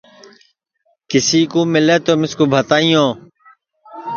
[1.09, 3.05] کسی کُو مِلے تومِسکُو بھتائیو